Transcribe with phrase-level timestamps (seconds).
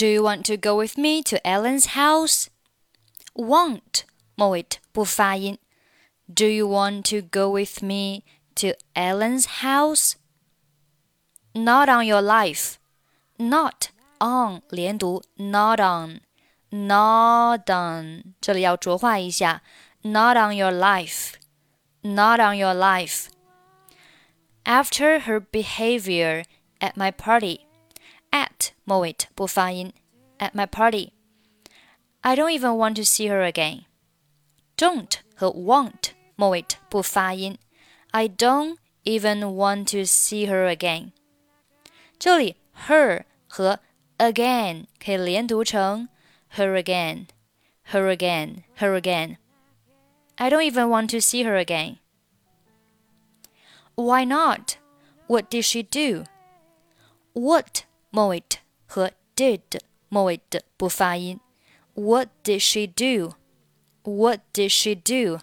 [0.00, 2.48] Do you want to go with me to Ellen's house?
[3.34, 5.58] Want 末尾不发音。
[6.26, 8.24] Do you want to go with me
[8.56, 10.14] to Ellen's house?
[11.52, 12.74] Not on your life.
[13.38, 16.20] Not on 连读，not on,
[16.70, 19.62] not on，这里要浊化一下。
[20.02, 21.34] Not on your life,
[22.00, 23.26] not on your life.
[24.64, 26.44] After her behavior
[26.80, 27.66] at my party,
[28.30, 29.92] at 末尾不发音。
[30.38, 31.12] At my party,
[32.20, 33.84] I don't even want to see her again.
[34.76, 37.58] Don't 和 want 末尾不发音。
[38.10, 41.12] I don't even want to see her again。
[42.18, 42.56] 这里
[42.88, 43.80] her 和
[44.18, 46.08] again 可以连读成
[46.56, 47.26] her again,
[47.92, 49.36] her again, her again.
[50.36, 51.98] I don't even want to see her again.
[53.94, 54.76] Why not?
[55.26, 56.24] What did she do?
[57.32, 58.42] What 末尾
[58.86, 61.40] 和 did 末尾的不发音。
[61.94, 63.34] What did she do?
[64.02, 65.40] What did she do?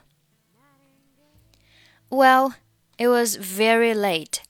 [2.10, 2.54] Well,
[2.98, 4.42] it was very late,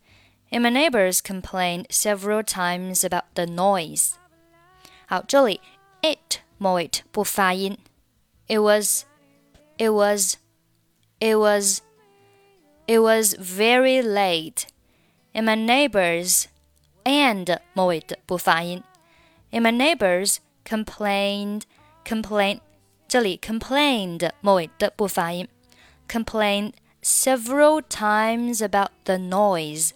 [0.51, 4.13] and my neighbors complained several times about the noise.
[5.07, 5.61] 好，这里
[6.01, 7.77] it 末尾不发音。
[8.47, 9.05] It was,
[9.77, 10.35] it was,
[11.19, 11.79] it was,
[12.85, 14.65] it was very late,
[15.33, 16.47] and my neighbors
[17.07, 18.83] and 末尾的不发音。
[19.51, 21.63] And my neighbors complained,
[22.05, 22.61] complained
[23.07, 25.47] 这里 complained 末尾的不发音，
[26.07, 29.91] complained several times about the noise.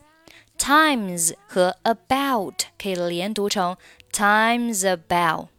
[0.58, 3.78] Times 和 about 可以连读成
[4.12, 5.50] times about,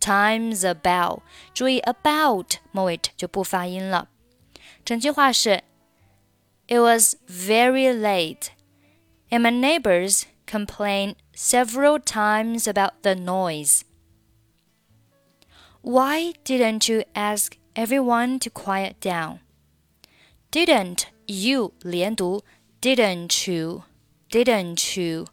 [0.00, 1.20] times about。
[1.54, 4.08] 注意 about 末尾就不发音了。
[4.84, 5.62] 整句话是：
[6.66, 8.48] It was very late,
[9.30, 13.84] and my neighbors complained several times about the noise.
[15.82, 19.40] Why didn't you ask everyone to quiet down?
[20.50, 22.42] Didn't you 连读，
[22.82, 23.84] didn't you
[24.30, 25.26] didn't you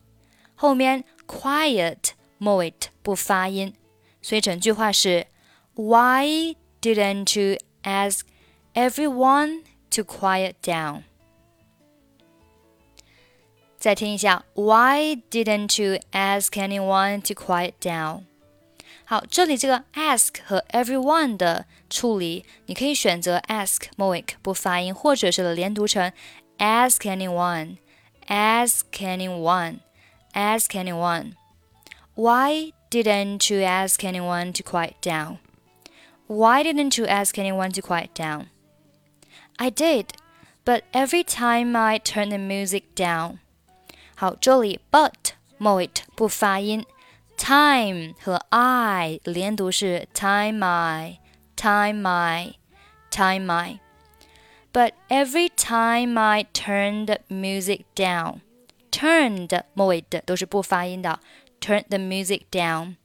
[0.56, 3.74] 后面 quiet 末尾不发音，
[4.22, 5.28] 所以整句话是
[5.74, 8.22] Why didn't you ask
[8.74, 11.04] everyone to quiet down?
[13.82, 18.24] 再听一下，Why didn't you ask anyone to quiet down？
[19.06, 26.12] 好，这里这个 ask 和 everyone 的处理，你可以选择 ask 末尾不发音，或者是连读成
[26.58, 35.38] ask anyone，ask anyone，ask anyone。Why didn't you ask anyone to quiet down?
[36.28, 38.48] Why didn't you ask anyone to quiet down?
[39.58, 40.08] I did,
[40.66, 43.40] but every time I turned the music down.
[44.22, 45.14] 好，这里 but
[45.58, 46.86] 末尾不发音。
[47.38, 51.20] time 和 I 连读是 time I
[51.56, 52.56] time I
[53.12, 53.80] time I.
[54.74, 58.42] But every time I turned the music down,
[58.92, 61.20] turned 末尾的都是不发音的，
[61.62, 62.96] turned the music down.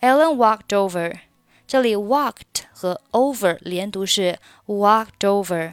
[0.00, 1.20] Ellen walked over，
[1.66, 5.72] 这里 walked 和 over 连读是 walked over,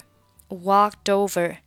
[0.49, 1.57] walked over.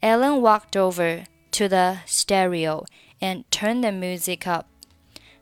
[0.00, 1.24] Ellen walked over
[1.54, 2.84] to the stereo
[3.20, 4.66] and turned the music up.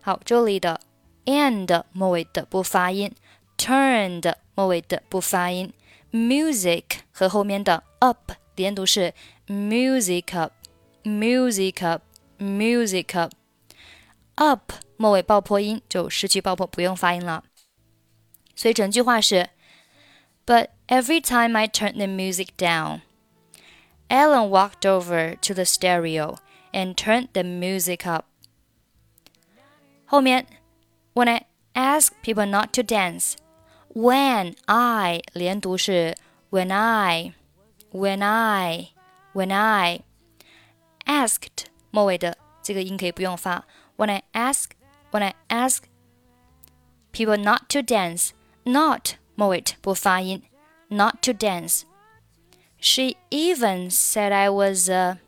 [0.01, 0.81] 好，这里的
[1.27, 3.13] and 末尾的不发音，
[3.57, 5.73] turned 末尾的不发音，
[6.13, 9.13] music 和后面的 up 连读是
[9.47, 17.45] music up，music up，music up。up 末尾爆破音就失去爆破，不用发音了。
[18.57, 19.51] 所以整句话是：
[20.47, 23.03] But every time I turned the music down,
[24.14, 26.38] Ellen walked over to the stereo
[26.72, 28.26] and turned the music up.
[30.06, 30.46] 后面
[31.16, 33.34] ，when I ask people not to dance,
[33.96, 36.16] when I 连读是
[36.52, 37.34] when I,
[37.92, 38.90] when I,
[39.34, 40.02] when I
[41.08, 43.66] asked 末尾的这个音可以不用发。
[43.98, 44.66] When I ask,
[45.10, 45.86] when I ask
[47.12, 48.30] people not to dance,
[48.64, 50.44] not 末尾不发音
[50.90, 51.86] ，not to dance。
[52.83, 55.19] She even said I was a，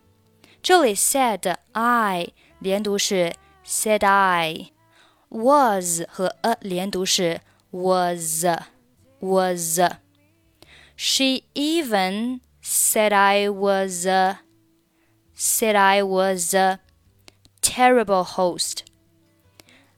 [0.62, 3.34] 这里 said I 连读是
[3.64, 7.40] said I。was 和 a 连读是
[7.70, 8.44] was
[9.20, 9.80] was.
[10.96, 14.40] She even said I was a,
[15.34, 16.80] said I was a
[17.62, 18.84] terrible host.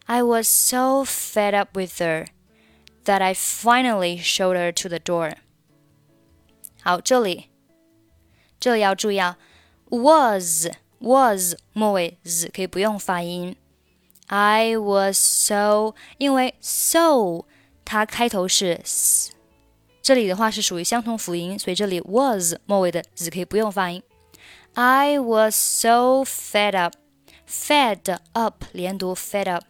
[0.06, 2.26] I was so fed up with her
[3.04, 5.32] that I finally showed her to the door.
[6.86, 7.46] 好，这里
[8.58, 9.38] 这里要注意啊，
[9.88, 13.56] was was 末尾 z 可以不用发音。
[14.28, 17.44] I was so，因为 so
[17.84, 19.32] 它开头是 s，
[20.00, 24.02] 这里的话是属于相同辅音，所以这里 was 末尾的 z 可以不用发音。
[24.74, 26.94] I was so fed up,
[27.46, 29.64] fed up 连读 fed up,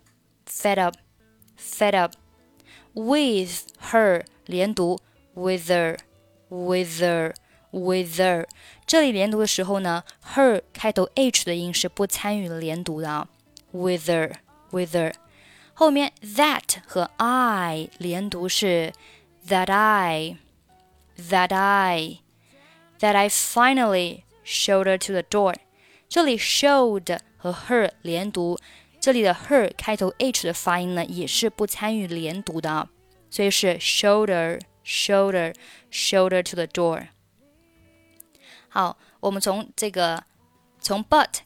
[0.46, 0.96] fed up,
[1.58, 2.12] fed up
[2.94, 5.00] with her 连读
[5.34, 5.98] with her,
[6.48, 7.34] with her,
[7.70, 8.46] with her。
[8.86, 10.04] 这里连读的时候呢，
[10.34, 13.28] her 开头 h 的音是不参与连读的啊，
[13.70, 15.12] with her。Wither，
[15.74, 18.94] 后面 that 和 I 连读是
[19.46, 20.38] that I
[21.28, 22.20] that I
[22.98, 25.56] that I finally showed her to the door。
[26.08, 28.58] 这里 showed 和 her 连读，
[28.98, 32.88] 这里的 her 开头 h 的发音呢也是不参与连读的啊，
[33.28, 35.53] 所以是 shoulder shoulder
[35.91, 37.09] shoulder to the door。
[38.69, 40.23] 好，我们从这个
[40.79, 41.41] 从 but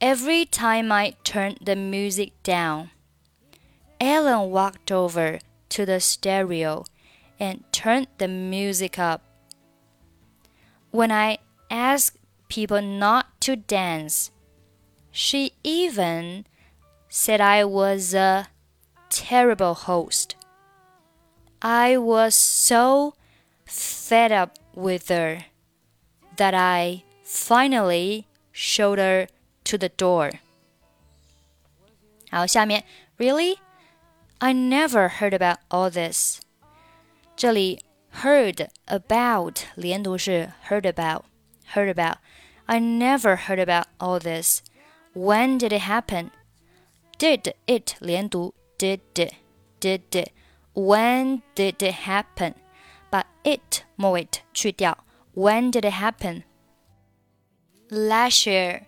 [0.00, 2.90] every time I turned the music down,
[3.98, 5.40] Ellen walked over
[5.70, 6.84] to the stereo
[7.38, 9.22] and turned the music up.
[10.92, 11.38] When I
[11.68, 12.16] asked
[12.48, 14.30] people not to dance,
[15.10, 16.44] she even
[17.08, 18.46] said I was a
[19.13, 20.35] terrible host.
[21.61, 23.15] I was so
[23.65, 25.45] fed up with her
[26.37, 29.27] that I finally showed her
[29.65, 30.39] to the door.
[32.31, 32.83] 好，下面
[33.17, 33.57] Really?
[34.39, 36.39] I never heard about all this.
[37.35, 37.83] 这里
[38.23, 41.25] heard about 连读是 heard about
[41.73, 42.17] heard about.
[42.65, 44.61] I never heard about all this.
[45.13, 46.31] When did it happen?
[47.17, 48.99] Did it 连读 did
[49.79, 50.31] did it.
[50.73, 52.53] When did it happen?
[53.09, 55.05] 把 it 末尾去掉。
[55.33, 56.43] When did it happen?
[57.89, 58.83] Last year.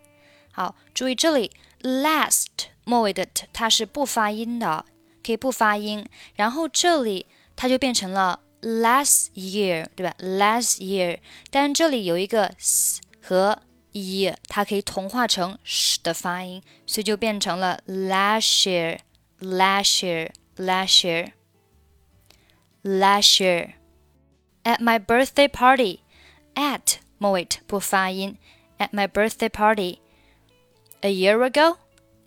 [0.52, 1.52] 好，注意这里
[1.82, 2.48] last
[2.84, 4.86] 末尾的 t 它是不发音的，
[5.26, 6.06] 可以不发音。
[6.36, 7.26] 然后这里
[7.56, 10.16] 它就变成了 last year，对吧？
[10.20, 11.20] last year，
[11.50, 13.60] 但这里有一个 s 和
[13.94, 19.00] e，它可以同化成 sh 的发音，所以就变成了 last year，last
[19.40, 28.38] year，last year，last year。At my birthday party，at 末尾不发音，
[28.78, 31.78] at my birthday party。a year ago,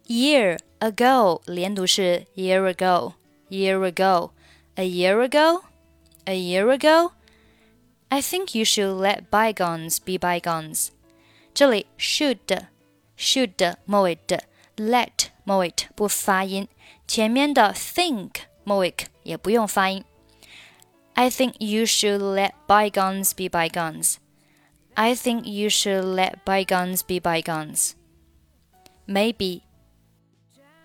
[0.09, 3.12] year ago 连读是 year ago,
[3.49, 4.31] year ago,
[4.75, 5.62] a year ago,
[6.25, 7.12] a year ago.
[8.09, 10.88] I think you should let bygones be bygones.
[11.55, 12.67] 这里 should
[13.17, 14.43] should 末尾的
[14.76, 16.67] let 末尾不发音，
[17.10, 18.30] 前面的 think
[18.64, 20.06] 末尾也不用发音。
[21.16, 24.18] I think you should let bygones be bygones.
[24.94, 27.94] I think you should let bygones be bygones.
[29.08, 29.62] Maybe，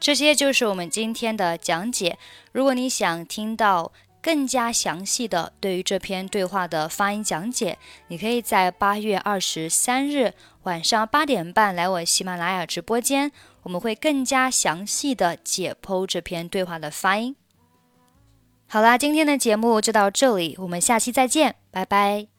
[0.01, 2.17] 这些就是我们今天的讲解。
[2.53, 3.93] 如果你想听到
[4.23, 7.77] 更加详细的对于这篇对话的发音讲解，
[8.09, 10.33] 你可以在八月二十三日
[10.63, 13.31] 晚上八点半来我喜马拉雅直播间，
[13.65, 17.35] 我们会更加详细的解剖这篇对话的发音。
[18.67, 22.34] 好啦，今天的节目就到这里，我们下期再见，拜拜。